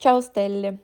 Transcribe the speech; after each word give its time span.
Ciao 0.00 0.20
stelle, 0.20 0.76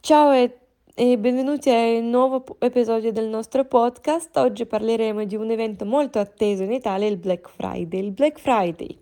ciao 0.00 0.32
e, 0.32 0.58
e 0.94 1.18
benvenuti 1.18 1.70
a 1.70 1.98
un 1.98 2.10
nuovo 2.10 2.40
p- 2.40 2.54
episodio 2.58 3.12
del 3.12 3.28
nostro 3.28 3.64
podcast. 3.64 4.36
Oggi 4.36 4.64
parleremo 4.64 5.24
di 5.24 5.36
un 5.36 5.50
evento 5.50 5.84
molto 5.84 6.18
atteso 6.18 6.62
in 6.62 6.72
Italia, 6.72 7.08
il 7.08 7.16
Black 7.16 7.48
Friday. 7.48 8.00
Il 8.00 8.12
Black 8.12 8.38
Friday, 8.38 8.98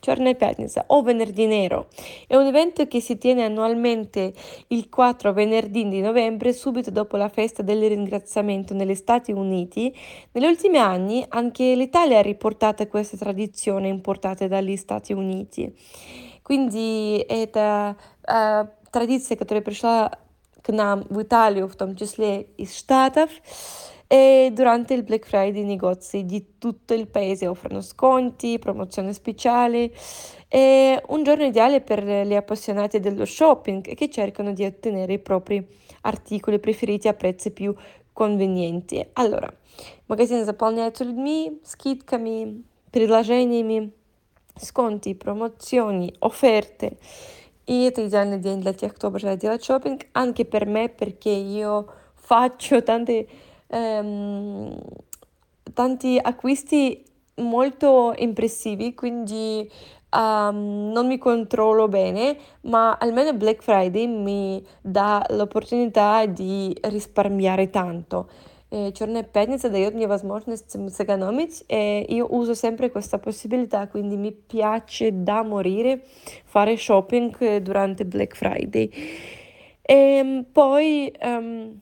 Черная 0.00 0.34
пятница 0.34 0.84
o 0.86 1.02
venerdì 1.02 1.46
nero, 1.46 1.88
è 2.28 2.36
un 2.36 2.46
evento 2.46 2.86
che 2.86 3.00
si 3.00 3.18
tiene 3.18 3.44
annualmente 3.44 4.32
il 4.68 4.88
4 4.88 5.32
venerdì 5.32 5.88
di 5.88 6.00
novembre, 6.00 6.52
subito 6.52 6.90
dopo 6.92 7.16
la 7.16 7.28
festa 7.28 7.62
del 7.62 7.86
ringraziamento 7.88 8.74
negli 8.74 8.94
Stati 8.94 9.32
Uniti. 9.32 9.92
Negli 10.32 10.46
ultimi 10.46 10.78
anni 10.78 11.24
anche 11.28 11.74
l'Italia 11.74 12.20
ha 12.20 12.22
riportato 12.22 12.86
questa 12.86 13.16
tradizione 13.16 13.88
importata 13.88 14.46
dagli 14.46 14.76
Stati 14.76 15.12
Uniti. 15.12 15.74
Quindi 16.42 17.22
это 17.28 17.94
э, 18.26 18.66
традиция, 18.90 19.36
которая 19.36 19.62
пришла 19.62 20.18
к 20.62 20.70
нам 20.72 21.04
в 21.08 21.22
Италию, 21.22 21.68
в 21.68 21.76
том 21.76 21.96
числе 21.96 22.42
из 22.56 22.76
Штатов. 22.76 23.30
E 24.10 24.50
durante 24.52 24.94
il 24.94 25.02
Black 25.02 25.26
Friday 25.26 25.60
i 25.60 25.64
negozi 25.64 26.24
di 26.24 26.58
tutto 26.58 26.94
il 26.94 27.08
paese 27.08 27.46
offrono 27.46 27.82
sconti, 27.82 28.58
promozioni 28.58 29.12
speciali. 29.12 29.94
È 30.48 31.02
un 31.08 31.22
giorno 31.24 31.44
ideale 31.44 31.82
per 31.82 32.02
gli 32.04 32.34
appassionati 32.34 33.00
dello 33.00 33.26
shopping 33.26 33.94
che 33.94 34.10
cercano 34.10 34.52
di 34.54 34.64
ottenere 34.64 35.12
i 35.12 35.18
propri 35.18 35.66
articoli 36.02 36.58
preferiti 36.58 37.06
a 37.06 37.12
prezzi 37.12 37.50
più 37.50 37.74
convenienti. 38.14 39.06
Allora, 39.12 39.52
магазины 40.08 40.44
заполняются 40.44 41.04
людьми, 41.04 41.60
скидками, 41.64 42.64
предложениями, 42.90 43.92
сконти, 44.56 45.14
промоzioni, 45.14 46.14
offerte. 46.20 46.96
И 47.66 47.84
это 47.84 48.06
идеальный 48.06 48.38
день 48.38 48.60
для 48.60 48.72
тех, 48.72 48.94
кто 48.94 49.08
обожает 49.08 49.40
делать 49.40 49.64
шопинг, 49.64 50.06
anche 50.14 50.44
per 50.44 50.66
me 50.66 50.88
perché 50.88 51.30
io 51.30 51.86
faccio 52.14 52.82
tanti, 52.82 53.28
ehm, 53.68 54.80
tanti 55.74 56.18
acquisti 56.18 57.04
molto 57.36 58.14
impressivi, 58.16 58.94
quindi 58.94 59.70
um, 60.10 60.90
non 60.92 61.06
mi 61.06 61.18
controllo 61.18 61.88
bene, 61.88 62.36
ma 62.62 62.96
almeno 62.98 63.32
Black 63.34 63.62
Friday 63.62 64.06
mi 64.06 64.64
dà 64.80 65.24
l'opportunità 65.30 66.26
di 66.26 66.76
risparmiare 66.82 67.70
tanto. 67.70 68.28
Черная 68.72 69.22
пятница 69.22 69.70
дает 69.70 69.94
мне 69.94 70.06
возможность 70.06 70.76
сэкономить, 70.94 71.64
e 71.68 72.04
io 72.10 72.26
uso 72.28 72.52
sempre 72.52 72.90
questa 72.90 73.18
possibilità, 73.18 73.88
quindi 73.88 74.18
mi 74.18 74.30
piace 74.30 75.22
da 75.22 75.42
morire 75.42 76.02
fare 76.44 76.76
shopping 76.76 77.58
durante 77.58 78.04
Black 78.04 78.36
Friday. 78.36 78.90
E 79.80 80.44
poi 80.52 81.10
um, 81.22 81.80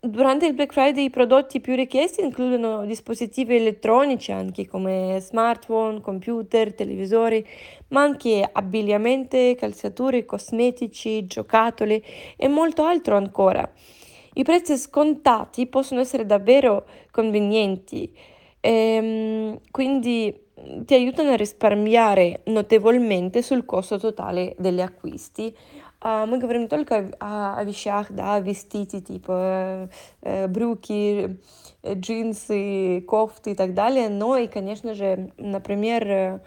durante 0.00 0.46
il 0.46 0.54
Black 0.54 0.72
Friday 0.72 1.04
i 1.04 1.10
prodotti 1.10 1.60
più 1.60 1.74
richiesti 1.74 2.22
includono 2.22 2.86
dispositivi 2.86 3.56
elettronici 3.56 4.32
anche 4.32 4.66
come 4.66 5.18
smartphone, 5.20 6.00
computer, 6.00 6.72
televisori, 6.72 7.46
ma 7.88 8.00
anche 8.00 8.48
abbigliamento, 8.50 9.36
calzature, 9.56 10.24
cosmetici, 10.24 11.26
giocattoli 11.26 12.02
e 12.34 12.48
molto 12.48 12.84
altro 12.84 13.16
ancora. 13.16 13.70
I 14.34 14.42
prezzi 14.42 14.76
scontati 14.76 15.66
possono 15.66 16.00
essere 16.00 16.26
davvero 16.26 16.86
convenienti, 17.10 18.14
ehm, 18.60 19.58
quindi 19.70 20.44
ti 20.84 20.94
aiutano 20.94 21.30
a 21.30 21.36
risparmiare 21.36 22.40
notevolmente 22.44 23.42
sul 23.42 23.64
costo 23.64 23.98
totale 23.98 24.54
degli 24.58 24.80
acquisti. 24.80 25.54
А, 26.00 26.26
Мы 26.26 26.38
говорим 26.38 26.68
только 26.68 27.10
о, 27.20 27.58
о 27.58 27.64
вещах, 27.64 28.12
да, 28.12 28.38
вестите, 28.40 29.00
типа 29.00 29.88
э, 30.22 30.46
брюки, 30.46 31.38
э, 31.82 31.94
джинсы, 31.94 33.00
кофты 33.08 33.52
и 33.52 33.54
так 33.54 33.74
далее. 33.74 34.08
Но 34.08 34.36
и, 34.36 34.46
конечно 34.46 34.94
же, 34.94 35.32
например, 35.36 36.08
э, 36.08 36.40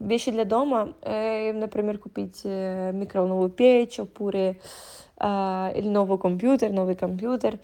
вещи 0.00 0.30
для 0.30 0.44
дома, 0.44 0.94
например, 1.02 1.98
купить 1.98 2.42
микроволновую 2.44 3.50
печь, 3.50 4.00
опуры, 4.00 4.58
или 5.20 5.88
новый 5.88 6.18
компьютер, 6.18 6.72
новый 6.72 6.94
компьютер. 6.94 7.58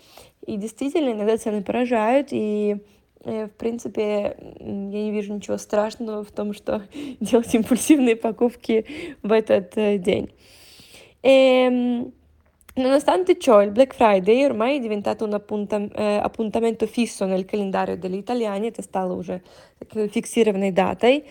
И 0.46 0.56
действительно, 0.56 1.10
иногда 1.12 1.36
цены 1.36 1.62
поражают, 1.62 2.28
и 2.30 2.76
в 3.24 3.50
принципе, 3.56 4.36
я 4.60 4.66
не 4.66 5.10
вижу 5.12 5.34
ничего 5.34 5.56
страшного 5.56 6.24
в 6.24 6.32
том, 6.32 6.52
что 6.52 6.82
делать 7.20 7.54
импульсивные 7.54 8.16
покупки 8.16 8.86
в 9.22 9.32
этот 9.32 9.74
день. 10.02 10.30
E, 11.22 12.10
Nonostante 12.77 13.39
ciò, 13.39 13.63
il 13.63 13.71
Black 13.71 13.95
Friday 13.95 14.43
ormai 14.43 14.77
è 14.77 14.79
diventato 14.79 15.25
un 15.25 15.33
appuntam- 15.33 15.91
э, 15.95 16.19
appuntamento 16.21 16.85
fisso 16.85 17.25
nel 17.25 17.43
calendario 17.45 17.97
degli 17.97 18.17
italiani, 18.17 18.67
это 18.67 18.83
стало 18.83 19.13
уже 19.13 19.41
фиксированной 19.89 20.71
датой. 20.71 21.23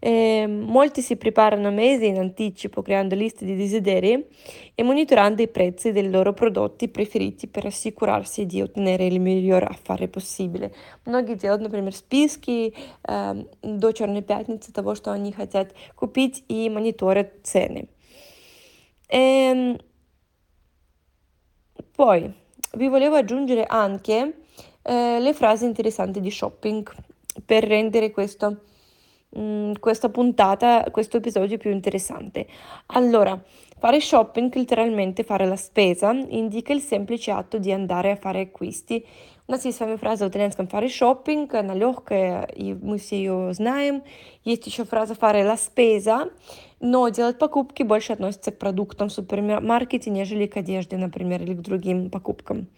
Eh, 0.00 0.46
molti 0.46 1.00
si 1.00 1.16
preparano 1.16 1.70
mesi 1.70 2.06
in 2.06 2.18
anticipo 2.18 2.82
creando 2.82 3.16
liste 3.16 3.44
di 3.44 3.56
desideri 3.56 4.26
e 4.74 4.82
monitorando 4.84 5.42
i 5.42 5.48
prezzi 5.48 5.90
dei 5.90 6.08
loro 6.08 6.32
prodotti 6.32 6.88
preferiti 6.88 7.48
per 7.48 7.66
assicurarsi 7.66 8.46
di 8.46 8.60
ottenere 8.60 9.06
il 9.06 9.20
miglior 9.20 9.64
affare 9.64 10.08
possibile. 10.08 10.72
Многие 11.04 11.36
делают, 11.36 11.62
например, 11.62 11.94
списки 11.94 12.74
э, 13.02 13.44
до 13.62 13.92
Черной 13.92 14.22
пятницы 14.22 14.72
того, 14.72 14.96
что 14.96 15.12
они 15.12 15.30
хотят 15.30 15.72
купить 15.94 16.44
и 16.48 16.68
мониторят 16.70 17.34
цены. 17.44 17.88
E, 19.10 19.78
poi 21.95 22.31
vi 22.73 22.87
volevo 22.87 23.15
aggiungere 23.15 23.65
anche 23.65 24.43
eh, 24.81 25.19
le 25.19 25.33
frasi 25.33 25.65
interessanti 25.65 26.19
di 26.19 26.31
shopping 26.31 26.89
per 27.45 27.63
rendere 27.63 28.11
questo 28.11 28.57
Mm, 29.37 29.73
questa 29.79 30.09
puntata, 30.09 30.85
questo 30.91 31.17
episodio 31.17 31.57
più 31.57 31.71
interessante. 31.71 32.45
Allora, 32.87 33.39
fare 33.82 34.00
shopping, 34.00 34.54
letteralmente 34.54 35.22
fare 35.22 35.46
la 35.46 35.56
spesa, 35.56 36.12
indica 36.12 36.72
il 36.72 36.80
semplice 36.80 37.30
atto 37.30 37.58
di 37.58 37.72
andare 37.72 38.10
a 38.10 38.16
fare 38.16 38.40
acquisti. 38.40 39.04
У 39.46 39.52
нас 39.52 39.64
есть 39.64 39.78
с 39.78 39.80
вами 39.80 39.96
фраза 39.96 40.26
в 40.26 40.28
итальянском 40.28 40.66
«fare 40.66 40.88
shopping», 40.88 41.50
она 41.56 41.72
легкая, 41.72 42.42
и 42.54 42.74
мы 42.74 42.98
все 42.98 43.16
ее 43.16 43.54
знаем. 43.54 44.02
Есть 44.44 44.66
еще 44.66 44.84
фраза 44.84 45.14
«fare 45.14 45.42
la 45.42 45.56
spesa», 45.56 46.30
но 46.80 47.08
делать 47.08 47.38
покупки 47.38 47.82
больше 47.82 48.12
относится 48.12 48.50
к 48.50 48.58
продуктам 48.58 49.08
в 49.08 49.12
супермаркете, 49.12 50.10
нежели 50.10 50.46
к 50.46 50.58
одежде, 50.58 50.98
например, 50.98 51.42
или 51.42 51.54
к 51.54 51.62
другим 51.62 52.10
покупкам. 52.10 52.68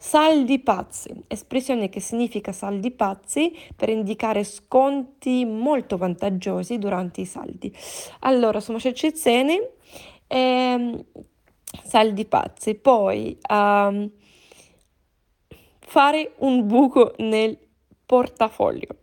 Saldi 0.00 0.58
pazzi, 0.58 1.14
espressione 1.28 1.88
che 1.88 2.00
significa 2.00 2.50
saldi 2.50 2.90
pazzi 2.90 3.56
per 3.76 3.90
indicare 3.90 4.42
sconti 4.42 5.44
molto 5.44 5.96
vantaggiosi 5.96 6.78
durante 6.78 7.20
i 7.20 7.26
saldi. 7.26 7.72
Allora, 8.22 8.58
sumасшедшие 8.58 9.12
цены, 9.12 9.60
ehm, 10.30 11.04
saldi 11.84 12.24
pazzi. 12.24 12.74
Poi... 12.74 13.38
Um, 13.48 14.10
fare 15.86 16.32
un 16.38 16.66
buco 16.66 17.14
nel 17.18 17.56
portafoglio, 18.06 18.96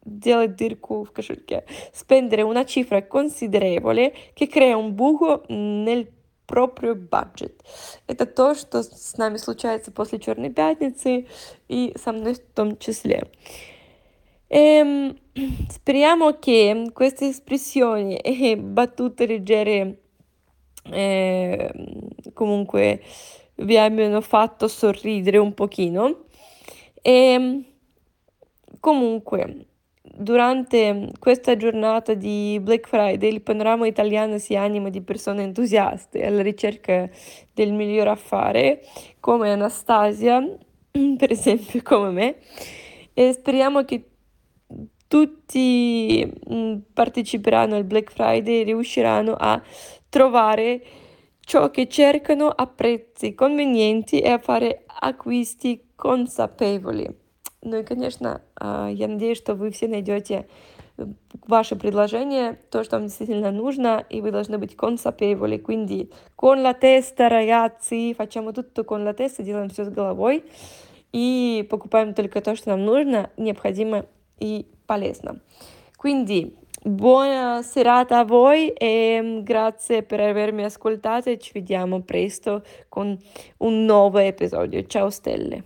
делать 0.00 0.54
дырку 0.56 1.04
в 1.04 1.12
кошельке, 1.12 1.64
spendere 1.92 2.42
una 2.42 2.64
cifra 2.64 3.06
considerevole 3.06 4.14
che 4.32 4.46
crea 4.46 4.76
un 4.76 4.94
buco 4.94 5.44
nel 5.48 6.06
proprio 6.46 6.94
budget. 6.94 7.60
Это 8.06 8.26
то, 8.26 8.54
что 8.54 8.82
с 8.82 9.16
нами 9.16 9.38
случается 9.38 9.90
после 9.90 10.18
Черной 10.18 10.50
пятницы 10.50 11.26
и 11.68 11.94
со 11.96 12.12
мной 12.12 12.34
в 12.34 12.40
том 12.54 12.78
числе. 12.78 13.30
E, 14.48 15.14
speriamo 15.70 16.38
che 16.38 16.90
queste 16.92 17.28
espressioni 17.28 18.16
e 18.18 18.56
battute 18.56 19.26
leggere 19.26 19.98
eh, 20.91 21.71
comunque 22.33 23.01
vi 23.55 23.77
abbiano 23.77 24.21
fatto 24.21 24.67
sorridere 24.67 25.37
un 25.37 25.53
pochino. 25.53 26.25
E 27.01 27.63
comunque, 28.79 29.67
durante 30.01 31.11
questa 31.19 31.55
giornata 31.55 32.13
di 32.13 32.59
Black 32.61 32.87
Friday, 32.87 33.31
il 33.31 33.41
panorama 33.41 33.87
italiano 33.87 34.37
si 34.37 34.55
anima 34.55 34.89
di 34.89 35.01
persone 35.01 35.43
entusiaste 35.43 36.25
alla 36.25 36.41
ricerca 36.41 37.09
del 37.53 37.73
miglior 37.73 38.07
affare, 38.07 38.81
come 39.19 39.51
Anastasia, 39.51 40.41
per 41.17 41.31
esempio, 41.31 41.81
come 41.83 42.09
me. 42.11 42.35
E 43.13 43.33
speriamo 43.33 43.83
che 43.83 44.03
tutti 45.09 46.31
parteciperanno 46.93 47.75
al 47.75 47.83
Black 47.83 48.11
Friday 48.13 48.61
e 48.61 48.63
riusciranno 48.63 49.35
a 49.37 49.61
trovare 50.07 50.81
ciò 51.41 51.71
che 51.71 51.87
cercano 51.89 52.47
a 52.47 52.67
prezzi 52.67 53.33
convenienti 53.33 54.21
e 54.21 54.29
a 54.29 54.37
fare 54.37 54.83
acquisti 54.85 55.89
consapevoli. 55.95 57.09
Ну 57.61 57.77
и, 57.77 57.83
конечно, 57.83 58.41
я 58.61 59.07
надеюсь, 59.07 59.39
что 59.39 59.55
вы 59.55 59.71
все 59.71 59.87
найдете 59.87 60.47
ваше 61.47 61.75
предложение, 61.75 62.59
то, 62.69 62.83
что 62.83 62.97
вам 62.97 63.07
действительно 63.07 63.51
нужно, 63.51 64.05
и 64.09 64.21
вы 64.21 64.31
должны 64.31 64.57
быть 64.59 64.75
consapevoli. 64.75 65.59
Quindi 65.59 66.11
con 66.35 66.61
la 66.61 66.73
testa, 66.73 67.27
ragazzi, 67.27 68.13
facciamo 68.13 68.51
tutto 68.51 68.83
con 68.85 69.03
la 69.03 69.13
testa, 69.13 69.41
делаем 69.41 69.69
все 69.69 69.85
с 69.85 69.89
головой 69.89 70.43
и 71.11 71.65
покупаем 71.69 72.13
только 72.13 72.41
то, 72.41 72.55
что 72.55 72.69
нам 72.69 72.85
нужно, 72.85 73.31
необходимо 73.37 74.05
и 74.39 74.67
palestra. 74.89 75.35
Quindi 75.95 76.51
buona 76.81 77.61
serata 77.61 78.19
a 78.19 78.23
voi 78.23 78.69
e 78.69 79.19
mm, 79.21 79.39
grazie 79.41 80.01
per 80.01 80.19
avermi 80.19 80.63
ascoltato 80.63 81.29
e 81.29 81.37
ci 81.37 81.51
vediamo 81.53 82.01
presto 82.01 82.63
con 82.89 83.15
un 83.57 83.85
nuovo 83.85 84.17
episodio. 84.17 84.83
Ciao 84.87 85.11
stelle! 85.11 85.57